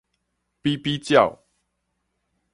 [0.63, 1.37] 比比鳥